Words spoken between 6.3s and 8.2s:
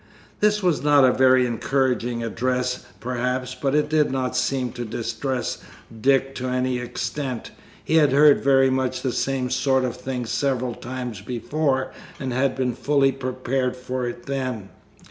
to any extent; he had